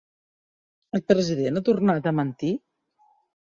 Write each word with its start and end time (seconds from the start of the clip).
El 0.99 1.03
president 1.11 1.61
ha 1.61 1.63
tornat 1.69 2.09
a 2.13 2.15
mentir? 2.21 2.51